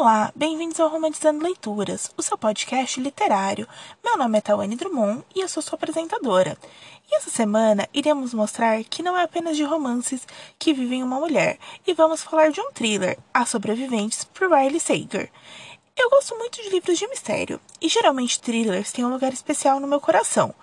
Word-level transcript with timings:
Olá, 0.00 0.32
bem-vindos 0.34 0.80
ao 0.80 0.88
Romantizando 0.88 1.44
Leituras, 1.44 2.10
o 2.16 2.22
seu 2.22 2.38
podcast 2.38 2.98
literário. 2.98 3.68
Meu 4.02 4.16
nome 4.16 4.38
é 4.38 4.40
Tawane 4.40 4.74
Drummond 4.74 5.22
e 5.36 5.42
eu 5.42 5.48
sou 5.48 5.62
sua 5.62 5.76
apresentadora. 5.76 6.56
E 7.06 7.16
essa 7.16 7.28
semana 7.28 7.86
iremos 7.92 8.32
mostrar 8.32 8.82
que 8.84 9.02
não 9.02 9.14
é 9.14 9.24
apenas 9.24 9.58
de 9.58 9.62
romances 9.62 10.26
que 10.58 10.72
vivem 10.72 11.02
uma 11.02 11.20
mulher, 11.20 11.58
e 11.86 11.92
vamos 11.92 12.22
falar 12.22 12.50
de 12.50 12.62
um 12.62 12.72
thriller, 12.72 13.18
As 13.34 13.50
Sobreviventes, 13.50 14.24
por 14.24 14.50
Riley 14.50 14.80
Sager. 14.80 15.30
Eu 15.94 16.08
gosto 16.08 16.34
muito 16.34 16.62
de 16.62 16.70
livros 16.70 16.98
de 16.98 17.06
mistério, 17.06 17.60
e 17.78 17.86
geralmente 17.86 18.40
thrillers 18.40 18.92
têm 18.92 19.04
um 19.04 19.12
lugar 19.12 19.34
especial 19.34 19.80
no 19.80 19.86
meu 19.86 20.00
coração, 20.00 20.54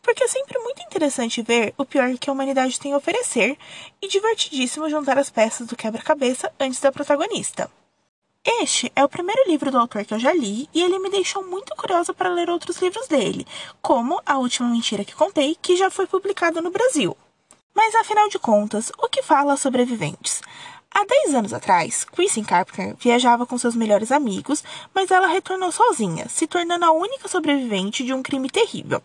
porque 0.00 0.24
é 0.24 0.28
sempre 0.28 0.58
muito 0.60 0.82
interessante 0.82 1.42
ver 1.42 1.74
o 1.76 1.84
pior 1.84 2.16
que 2.16 2.30
a 2.30 2.32
humanidade 2.32 2.80
tem 2.80 2.94
a 2.94 2.96
oferecer 2.96 3.58
e 4.00 4.08
divertidíssimo 4.08 4.88
juntar 4.88 5.18
as 5.18 5.28
peças 5.28 5.66
do 5.66 5.76
quebra-cabeça 5.76 6.50
antes 6.58 6.80
da 6.80 6.90
protagonista. 6.90 7.70
Este 8.48 8.92
é 8.94 9.04
o 9.04 9.08
primeiro 9.08 9.42
livro 9.48 9.72
do 9.72 9.78
autor 9.78 10.04
que 10.04 10.14
eu 10.14 10.20
já 10.20 10.32
li 10.32 10.68
e 10.72 10.80
ele 10.80 11.00
me 11.00 11.10
deixou 11.10 11.44
muito 11.44 11.74
curiosa 11.74 12.14
para 12.14 12.32
ler 12.32 12.48
outros 12.48 12.76
livros 12.80 13.08
dele, 13.08 13.44
como 13.82 14.22
A 14.24 14.38
Última 14.38 14.68
Mentira 14.68 15.04
que 15.04 15.16
Contei, 15.16 15.56
que 15.60 15.76
já 15.76 15.90
foi 15.90 16.06
publicado 16.06 16.62
no 16.62 16.70
Brasil. 16.70 17.16
Mas 17.74 17.92
afinal 17.96 18.28
de 18.28 18.38
contas, 18.38 18.92
o 18.98 19.08
que 19.08 19.20
fala 19.20 19.56
sobreviventes? 19.56 20.42
Há 20.98 21.04
10 21.04 21.34
anos 21.34 21.52
atrás, 21.52 22.04
Kristen 22.04 22.42
Carpenter 22.42 22.96
viajava 22.98 23.44
com 23.44 23.58
seus 23.58 23.76
melhores 23.76 24.10
amigos, 24.10 24.64
mas 24.94 25.10
ela 25.10 25.26
retornou 25.26 25.70
sozinha, 25.70 26.26
se 26.26 26.46
tornando 26.46 26.86
a 26.86 26.90
única 26.90 27.28
sobrevivente 27.28 28.02
de 28.02 28.14
um 28.14 28.22
crime 28.22 28.48
terrível. 28.48 29.02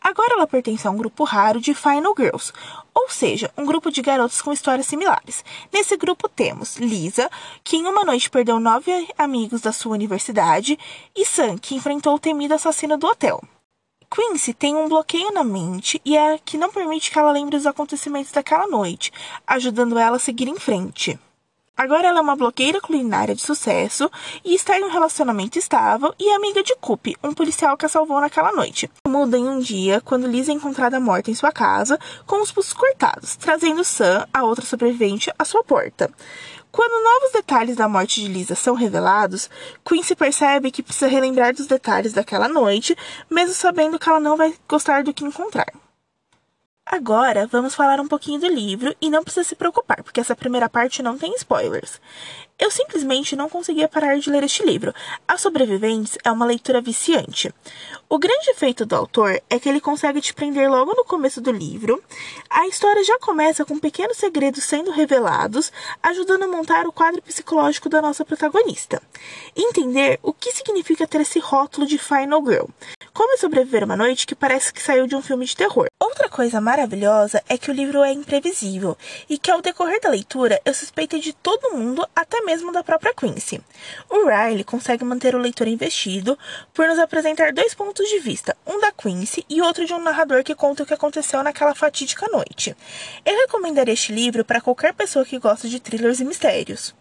Agora 0.00 0.34
ela 0.34 0.48
pertence 0.48 0.88
a 0.88 0.90
um 0.90 0.96
grupo 0.96 1.22
raro 1.22 1.60
de 1.60 1.74
Final 1.74 2.12
Girls, 2.18 2.52
ou 2.92 3.08
seja, 3.08 3.52
um 3.56 3.64
grupo 3.64 3.88
de 3.88 4.02
garotas 4.02 4.42
com 4.42 4.52
histórias 4.52 4.88
similares. 4.88 5.44
Nesse 5.72 5.96
grupo 5.96 6.28
temos 6.28 6.76
Lisa, 6.76 7.30
que 7.62 7.76
em 7.76 7.86
uma 7.86 8.04
noite 8.04 8.28
perdeu 8.28 8.58
nove 8.58 8.90
amigos 9.16 9.60
da 9.60 9.70
sua 9.70 9.92
universidade, 9.92 10.76
e 11.14 11.24
Sam, 11.24 11.56
que 11.56 11.76
enfrentou 11.76 12.16
o 12.16 12.18
temido 12.18 12.54
assassino 12.54 12.98
do 12.98 13.06
hotel. 13.06 13.40
Quincy 14.10 14.54
tem 14.54 14.74
um 14.74 14.88
bloqueio 14.88 15.30
na 15.30 15.44
mente 15.44 16.00
e 16.04 16.16
é 16.16 16.36
que 16.44 16.58
não 16.58 16.72
permite 16.72 17.12
que 17.12 17.18
ela 17.18 17.30
lembre 17.30 17.56
os 17.56 17.66
acontecimentos 17.66 18.32
daquela 18.32 18.66
noite, 18.66 19.12
ajudando 19.46 19.96
ela 19.96 20.16
a 20.16 20.18
seguir 20.18 20.48
em 20.48 20.58
frente. 20.58 21.16
Agora 21.78 22.08
ela 22.08 22.18
é 22.18 22.20
uma 22.20 22.34
blogueira 22.34 22.80
culinária 22.80 23.36
de 23.36 23.40
sucesso 23.40 24.10
e 24.44 24.52
está 24.52 24.76
em 24.76 24.82
um 24.82 24.90
relacionamento 24.90 25.60
estável 25.60 26.12
e 26.18 26.28
é 26.28 26.34
amiga 26.34 26.60
de 26.60 26.74
Coop, 26.74 27.16
um 27.22 27.32
policial 27.32 27.76
que 27.76 27.86
a 27.86 27.88
salvou 27.88 28.20
naquela 28.20 28.50
noite. 28.50 28.90
Muda 29.06 29.38
em 29.38 29.48
um 29.48 29.60
dia 29.60 30.00
quando 30.00 30.26
Liz 30.26 30.48
é 30.48 30.52
encontrada 30.52 30.98
morta 30.98 31.30
em 31.30 31.36
sua 31.36 31.52
casa 31.52 31.96
com 32.26 32.42
os 32.42 32.50
pulsos 32.50 32.72
cortados, 32.72 33.36
trazendo 33.36 33.84
Sam, 33.84 34.26
a 34.34 34.42
outra 34.42 34.66
sobrevivente, 34.66 35.30
à 35.38 35.44
sua 35.44 35.62
porta. 35.62 36.10
Quando 36.72 37.00
novos 37.00 37.32
detalhes 37.32 37.76
da 37.76 37.88
morte 37.88 38.22
de 38.22 38.26
Lisa 38.28 38.56
são 38.56 38.74
revelados, 38.74 39.48
Quincy 39.88 40.16
percebe 40.16 40.72
que 40.72 40.82
precisa 40.82 41.06
relembrar 41.06 41.54
dos 41.54 41.68
detalhes 41.68 42.12
daquela 42.12 42.48
noite, 42.48 42.96
mesmo 43.30 43.54
sabendo 43.54 44.00
que 44.00 44.08
ela 44.08 44.18
não 44.18 44.36
vai 44.36 44.52
gostar 44.68 45.04
do 45.04 45.14
que 45.14 45.24
encontrar. 45.24 45.72
Agora 46.90 47.46
vamos 47.46 47.74
falar 47.74 48.00
um 48.00 48.08
pouquinho 48.08 48.40
do 48.40 48.48
livro 48.48 48.96
e 48.98 49.10
não 49.10 49.22
precisa 49.22 49.46
se 49.46 49.54
preocupar, 49.54 50.02
porque 50.02 50.20
essa 50.20 50.34
primeira 50.34 50.70
parte 50.70 51.02
não 51.02 51.18
tem 51.18 51.34
spoilers. 51.34 52.00
Eu 52.58 52.70
simplesmente 52.70 53.36
não 53.36 53.46
conseguia 53.46 53.86
parar 53.86 54.18
de 54.18 54.30
ler 54.30 54.42
este 54.42 54.64
livro. 54.64 54.94
As 55.28 55.42
Sobreviventes 55.42 56.16
é 56.24 56.32
uma 56.32 56.46
leitura 56.46 56.80
viciante. 56.80 57.54
O 58.08 58.18
grande 58.18 58.50
efeito 58.50 58.86
do 58.86 58.96
autor 58.96 59.38
é 59.50 59.60
que 59.60 59.68
ele 59.68 59.82
consegue 59.82 60.22
te 60.22 60.32
prender 60.32 60.70
logo 60.70 60.94
no 60.94 61.04
começo 61.04 61.42
do 61.42 61.52
livro. 61.52 62.02
A 62.48 62.66
história 62.66 63.04
já 63.04 63.18
começa 63.18 63.66
com 63.66 63.78
pequenos 63.78 64.16
segredos 64.16 64.64
sendo 64.64 64.90
revelados, 64.90 65.70
ajudando 66.02 66.44
a 66.44 66.48
montar 66.48 66.86
o 66.86 66.92
quadro 66.92 67.20
psicológico 67.20 67.90
da 67.90 68.00
nossa 68.00 68.24
protagonista. 68.24 69.00
Entender 69.54 70.18
o 70.22 70.32
que 70.32 70.52
significa 70.52 71.06
ter 71.06 71.20
esse 71.20 71.38
rótulo 71.38 71.86
de 71.86 71.98
Final 71.98 72.42
Girl. 72.44 72.66
Como 73.18 73.36
sobreviver 73.36 73.82
uma 73.82 73.96
noite 73.96 74.24
que 74.24 74.36
parece 74.36 74.72
que 74.72 74.80
saiu 74.80 75.08
de 75.08 75.16
um 75.16 75.20
filme 75.20 75.44
de 75.44 75.56
terror. 75.56 75.88
Outra 76.00 76.28
coisa 76.28 76.60
maravilhosa 76.60 77.42
é 77.48 77.58
que 77.58 77.68
o 77.68 77.74
livro 77.74 78.04
é 78.04 78.12
imprevisível 78.12 78.96
e 79.28 79.36
que 79.36 79.50
ao 79.50 79.60
decorrer 79.60 80.00
da 80.00 80.08
leitura 80.08 80.60
eu 80.64 80.72
suspeitei 80.72 81.18
de 81.18 81.32
todo 81.32 81.72
mundo, 81.72 82.06
até 82.14 82.40
mesmo 82.42 82.70
da 82.70 82.84
própria 82.84 83.12
Quincy. 83.12 83.60
O 84.08 84.28
Riley 84.28 84.62
consegue 84.62 85.02
manter 85.04 85.34
o 85.34 85.38
leitor 85.38 85.66
investido 85.66 86.38
por 86.72 86.86
nos 86.86 87.00
apresentar 87.00 87.52
dois 87.52 87.74
pontos 87.74 88.08
de 88.08 88.20
vista, 88.20 88.56
um 88.64 88.78
da 88.78 88.92
Quincy 88.92 89.44
e 89.50 89.60
outro 89.60 89.84
de 89.84 89.92
um 89.92 89.98
narrador 89.98 90.44
que 90.44 90.54
conta 90.54 90.84
o 90.84 90.86
que 90.86 90.94
aconteceu 90.94 91.42
naquela 91.42 91.74
fatídica 91.74 92.28
noite. 92.30 92.76
Eu 93.26 93.36
recomendaria 93.36 93.94
este 93.94 94.12
livro 94.12 94.44
para 94.44 94.60
qualquer 94.60 94.94
pessoa 94.94 95.24
que 95.24 95.40
gosta 95.40 95.68
de 95.68 95.80
thrillers 95.80 96.20
e 96.20 96.24
mistérios. 96.24 96.94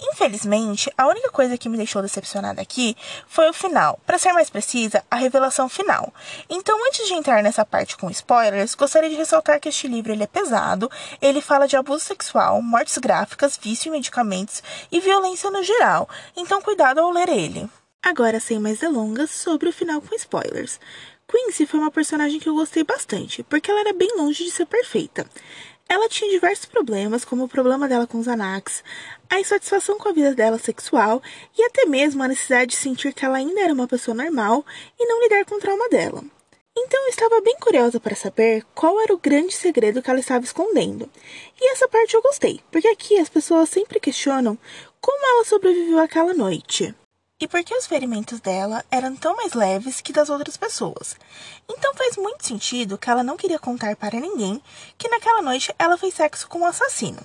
Infelizmente, 0.00 0.92
a 0.96 1.08
única 1.08 1.28
coisa 1.30 1.58
que 1.58 1.68
me 1.68 1.76
deixou 1.76 2.00
decepcionada 2.00 2.62
aqui 2.62 2.96
foi 3.26 3.50
o 3.50 3.52
final. 3.52 3.98
Para 4.06 4.16
ser 4.16 4.32
mais 4.32 4.48
precisa, 4.48 5.02
a 5.10 5.16
revelação 5.16 5.68
final. 5.68 6.14
Então, 6.48 6.86
antes 6.86 7.08
de 7.08 7.14
entrar 7.14 7.42
nessa 7.42 7.64
parte 7.64 7.96
com 7.96 8.08
spoilers, 8.08 8.76
gostaria 8.76 9.10
de 9.10 9.16
ressaltar 9.16 9.58
que 9.58 9.68
este 9.68 9.88
livro 9.88 10.12
ele 10.12 10.22
é 10.22 10.28
pesado, 10.28 10.88
ele 11.20 11.40
fala 11.40 11.66
de 11.66 11.76
abuso 11.76 12.04
sexual, 12.04 12.62
mortes 12.62 12.96
gráficas, 12.98 13.58
vício 13.60 13.88
em 13.88 13.92
medicamentos 13.92 14.62
e 14.92 15.00
violência 15.00 15.50
no 15.50 15.64
geral. 15.64 16.08
Então, 16.36 16.62
cuidado 16.62 17.00
ao 17.00 17.10
ler 17.10 17.28
ele. 17.28 17.68
Agora, 18.00 18.38
sem 18.38 18.60
mais 18.60 18.78
delongas, 18.78 19.32
sobre 19.32 19.68
o 19.68 19.72
final 19.72 20.00
com 20.00 20.14
spoilers. 20.14 20.78
Quincy 21.26 21.66
foi 21.66 21.80
uma 21.80 21.90
personagem 21.90 22.38
que 22.38 22.48
eu 22.48 22.54
gostei 22.54 22.84
bastante, 22.84 23.42
porque 23.42 23.70
ela 23.70 23.80
era 23.80 23.92
bem 23.92 24.16
longe 24.16 24.44
de 24.44 24.50
ser 24.52 24.64
perfeita. 24.64 25.26
Ela 25.88 26.08
tinha 26.08 26.30
diversos 26.30 26.66
problemas, 26.66 27.24
como 27.24 27.44
o 27.44 27.48
problema 27.48 27.88
dela 27.88 28.06
com 28.06 28.18
os 28.18 28.28
Anax, 28.28 28.84
a 29.30 29.40
insatisfação 29.40 29.96
com 29.96 30.10
a 30.10 30.12
vida 30.12 30.34
dela 30.34 30.58
sexual 30.58 31.22
e 31.56 31.62
até 31.64 31.86
mesmo 31.86 32.22
a 32.22 32.28
necessidade 32.28 32.72
de 32.72 32.76
sentir 32.76 33.14
que 33.14 33.24
ela 33.24 33.38
ainda 33.38 33.60
era 33.60 33.72
uma 33.72 33.88
pessoa 33.88 34.14
normal 34.14 34.66
e 35.00 35.06
não 35.06 35.22
lidar 35.22 35.46
com 35.46 35.54
o 35.54 35.60
trauma 35.60 35.88
dela. 35.88 36.22
Então 36.76 37.04
eu 37.04 37.08
estava 37.08 37.40
bem 37.40 37.56
curiosa 37.58 37.98
para 37.98 38.14
saber 38.14 38.64
qual 38.74 39.00
era 39.00 39.14
o 39.14 39.18
grande 39.18 39.54
segredo 39.54 40.02
que 40.02 40.10
ela 40.10 40.20
estava 40.20 40.44
escondendo. 40.44 41.10
E 41.60 41.72
essa 41.72 41.88
parte 41.88 42.14
eu 42.14 42.22
gostei, 42.22 42.60
porque 42.70 42.86
aqui 42.86 43.18
as 43.18 43.28
pessoas 43.28 43.70
sempre 43.70 43.98
questionam 43.98 44.58
como 45.00 45.26
ela 45.26 45.44
sobreviveu 45.44 45.98
àquela 45.98 46.34
noite 46.34 46.94
e 47.40 47.46
porque 47.46 47.74
os 47.74 47.86
ferimentos 47.86 48.40
dela 48.40 48.84
eram 48.90 49.14
tão 49.14 49.36
mais 49.36 49.52
leves 49.52 50.00
que 50.00 50.12
das 50.12 50.28
outras 50.28 50.56
pessoas. 50.56 51.16
Então 51.68 51.94
faz 51.94 52.16
muito 52.16 52.44
sentido 52.44 52.98
que 52.98 53.08
ela 53.08 53.22
não 53.22 53.36
queria 53.36 53.58
contar 53.58 53.94
para 53.96 54.18
ninguém 54.18 54.60
que 54.96 55.08
naquela 55.08 55.40
noite 55.40 55.72
ela 55.78 55.96
fez 55.96 56.14
sexo 56.14 56.48
com 56.48 56.60
um 56.60 56.66
assassino. 56.66 57.22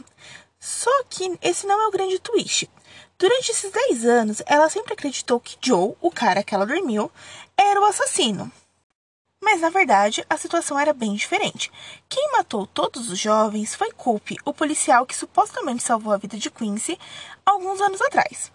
Só 0.60 0.92
que 1.10 1.38
esse 1.42 1.66
não 1.66 1.82
é 1.82 1.88
o 1.88 1.92
grande 1.92 2.20
twist. 2.20 2.70
Durante 3.18 3.52
esses 3.52 3.72
10 3.72 4.06
anos, 4.06 4.42
ela 4.46 4.70
sempre 4.70 4.94
acreditou 4.94 5.40
que 5.40 5.58
Joe, 5.62 5.96
o 6.00 6.12
cara 6.12 6.44
que 6.44 6.54
ela 6.54 6.66
dormiu, 6.66 7.12
era 7.58 7.82
o 7.82 7.86
assassino. 7.86 8.52
Mas 9.44 9.60
na 9.60 9.70
verdade, 9.70 10.26
a 10.30 10.38
situação 10.38 10.80
era 10.80 10.94
bem 10.94 11.16
diferente. 11.16 11.72
Quem 12.08 12.32
matou 12.32 12.66
todos 12.66 13.10
os 13.10 13.20
jovens 13.20 13.76
foi 13.76 13.92
Coop, 13.92 14.38
o 14.46 14.54
policial 14.54 15.06
que 15.06 15.16
supostamente 15.16 15.84
salvou 15.84 16.14
a 16.14 16.18
vida 16.18 16.38
de 16.38 16.50
Quincy 16.50 16.98
alguns 17.46 17.82
anos 17.82 18.02
atrás. 18.02 18.53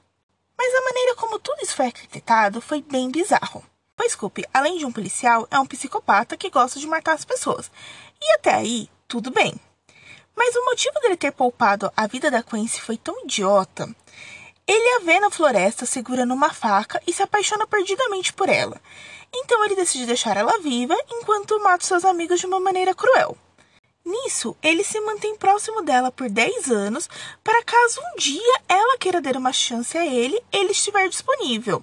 Mas 0.58 0.74
a 0.74 0.82
maneira 0.82 1.14
como 1.14 1.38
tudo 1.38 1.62
isso 1.62 1.76
foi 1.76 1.86
arquitetado 1.86 2.60
foi 2.60 2.82
bem 2.82 3.10
bizarro. 3.10 3.64
Pois 3.96 4.12
Scoop, 4.12 4.44
além 4.52 4.76
de 4.78 4.84
um 4.84 4.92
policial, 4.92 5.46
é 5.50 5.58
um 5.58 5.66
psicopata 5.66 6.36
que 6.36 6.50
gosta 6.50 6.80
de 6.80 6.86
matar 6.86 7.14
as 7.14 7.24
pessoas. 7.24 7.70
E 8.20 8.32
até 8.34 8.54
aí, 8.54 8.90
tudo 9.06 9.30
bem. 9.30 9.54
Mas 10.36 10.54
o 10.54 10.64
motivo 10.64 11.00
dele 11.00 11.16
ter 11.16 11.32
poupado 11.32 11.92
a 11.96 12.06
vida 12.06 12.30
da 12.30 12.42
Quincy 12.42 12.80
foi 12.80 12.96
tão 12.96 13.24
idiota. 13.24 13.88
Ele 14.66 14.96
a 14.96 14.98
vê 15.00 15.18
na 15.18 15.30
floresta 15.30 15.86
segurando 15.86 16.34
uma 16.34 16.52
faca 16.52 17.02
e 17.06 17.12
se 17.12 17.22
apaixona 17.22 17.66
perdidamente 17.66 18.32
por 18.32 18.48
ela. 18.48 18.80
Então 19.34 19.64
ele 19.64 19.74
decide 19.74 20.06
deixar 20.06 20.36
ela 20.36 20.58
viva 20.60 20.96
enquanto 21.10 21.58
mata 21.60 21.84
seus 21.84 22.04
amigos 22.04 22.40
de 22.40 22.46
uma 22.46 22.60
maneira 22.60 22.94
cruel. 22.94 23.36
Nisso, 24.04 24.56
ele 24.62 24.82
se 24.82 24.98
mantém 25.00 25.36
próximo 25.36 25.82
dela 25.82 26.10
por 26.10 26.30
10 26.30 26.70
anos, 26.70 27.10
para 27.44 27.62
caso 27.62 28.00
um 28.00 28.16
dia 28.16 28.60
ela 28.68 28.87
queira 28.98 29.20
dar 29.20 29.36
uma 29.36 29.52
chance 29.52 29.96
a 29.96 30.04
ele, 30.04 30.38
ele 30.52 30.72
estiver 30.72 31.08
disponível. 31.08 31.82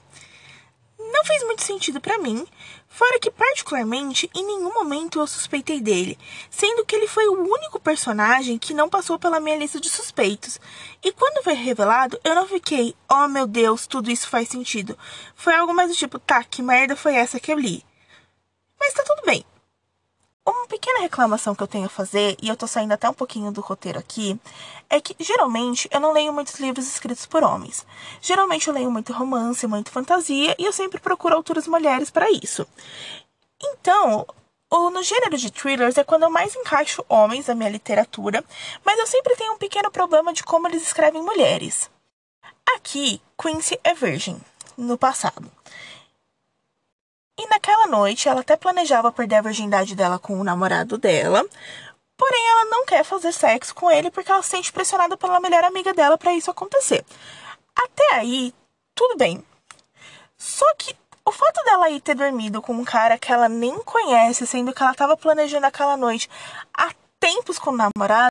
Não 1.00 1.26
fez 1.26 1.44
muito 1.44 1.64
sentido 1.64 2.02
para 2.02 2.18
mim, 2.18 2.46
fora 2.88 3.20
que 3.20 3.32
particularmente 3.32 4.30
em 4.36 4.46
nenhum 4.46 4.74
momento 4.74 5.20
eu 5.20 5.28
suspeitei 5.28 5.82
dele, 5.82 6.18
sendo 6.50 6.86
que 6.86 6.96
ele 6.96 7.08
foi 7.08 7.28
o 7.28 7.42
único 7.42 7.80
personagem 7.80 8.58
que 8.58 8.74
não 8.74 8.90
passou 8.90 9.18
pela 9.18 9.40
minha 9.40 9.58
lista 9.58 9.80
de 9.80 9.90
suspeitos. 9.90 10.60
E 11.04 11.12
quando 11.12 11.44
foi 11.44 11.54
revelado, 11.54 12.20
eu 12.24 12.36
não 12.36 12.48
fiquei, 12.48 12.96
oh 13.10 13.28
meu 13.28 13.48
Deus, 13.48 13.88
tudo 13.88 14.12
isso 14.12 14.28
faz 14.28 14.50
sentido. 14.50 14.98
Foi 15.36 15.56
algo 15.56 15.74
mais 15.74 15.90
do 15.90 15.96
tipo, 15.96 16.20
tá, 16.20 16.44
que 16.44 16.62
merda 16.62 16.96
foi 16.96 17.16
essa 17.16 17.40
que 17.40 17.52
eu 17.52 17.60
li? 17.60 17.84
Mas 18.80 18.94
tá 18.94 19.04
tudo 19.04 19.26
bem. 19.26 19.46
Uma 20.48 20.68
pequena 20.68 21.00
reclamação 21.00 21.56
que 21.56 21.64
eu 21.64 21.68
tenho 21.68 21.88
a 21.88 21.90
fazer, 21.90 22.38
e 22.40 22.48
eu 22.48 22.56
tô 22.56 22.68
saindo 22.68 22.92
até 22.92 23.10
um 23.10 23.14
pouquinho 23.14 23.52
do 23.52 23.62
roteiro 23.62 23.98
aqui, 23.98 24.40
é 24.88 25.02
que 25.02 25.16
geralmente 25.20 25.90
eu 25.92 26.00
não 26.00 26.12
leio 26.12 26.32
muitos 26.32 26.60
livros 26.60 26.86
escritos 26.86 27.26
por 27.26 27.44
homens. 27.44 27.84
Geralmente 28.22 28.68
eu 28.68 28.74
leio 28.74 28.92
muito 28.92 29.12
romance, 29.12 29.66
muito 29.66 29.90
fantasia, 29.90 30.56
e 30.60 30.66
eu 30.66 30.72
sempre 30.72 31.00
procuro 31.00 31.36
autoras 31.36 31.68
mulheres 31.68 32.12
para 32.12 32.30
isso. 32.30 32.68
Então, 33.60 34.28
no 34.72 35.02
gênero 35.02 35.36
de 35.36 35.50
thrillers 35.50 35.98
é 35.98 36.04
quando 36.04 36.24
eu 36.24 36.30
mais 36.30 36.56
encaixo 36.56 37.04
homens 37.10 37.48
na 37.48 37.56
minha 37.56 37.70
literatura, 37.70 38.44
mas 38.86 39.00
eu 39.00 39.08
sempre 39.08 39.36
tenho 39.36 39.54
um 39.54 39.58
pequeno 39.58 39.90
problema 39.90 40.32
de 40.32 40.44
como 40.44 40.68
eles 40.68 40.84
escrevem 40.84 41.24
mulheres. 41.24 41.90
Aqui, 42.76 43.20
Quincy 43.42 43.80
é 43.84 43.96
virgem, 43.96 44.40
no 44.78 44.96
passado. 44.96 45.52
E 47.38 47.48
naquela 47.48 47.88
noite, 47.88 48.30
ela 48.30 48.42
até 48.42 48.56
planejava 48.56 49.12
perder 49.12 49.36
a 49.36 49.42
virgindade 49.42 49.96
dela 49.96 50.18
com 50.18 50.40
o 50.40 50.44
namorado 50.44 50.98
dela, 50.98 51.46
porém 52.18 52.50
ela 52.50 52.66
não 52.66 52.86
quer 52.86 53.04
fazer 53.04 53.34
sexo 53.34 53.76
com 53.76 53.92
ele 53.92 54.10
porque 54.10 54.32
ela 54.32 54.42
se 54.42 54.50
sente 54.50 54.72
pressionada 54.72 55.18
pela 55.18 55.40
melhor 55.40 55.64
amiga 55.64 55.94
dela 55.94 56.18
para 56.18 56.34
isso 56.34 56.50
acontecer. 56.50 57.06
Até 57.76 58.16
aí, 58.16 58.54
tudo 58.96 59.18
bem. 59.18 59.44
Só 60.38 60.66
que 60.78 60.96
o 61.26 61.32
fato 61.32 61.64
dela 61.66 61.90
ir 61.90 62.00
ter 62.00 62.16
dormido 62.16 62.62
com 62.62 62.74
um 62.74 62.86
cara 62.86 63.18
que 63.18 63.32
ela 63.32 63.50
nem 63.50 63.78
conhece, 63.80 64.48
sendo 64.48 64.74
que 64.74 64.82
ela 64.82 64.92
estava 64.92 65.18
planejando 65.18 65.66
aquela 65.66 65.98
noite 65.98 66.30
há 66.74 66.92
tempos 67.20 67.58
com 67.58 67.72
o 67.72 67.78
namorado, 67.78 67.96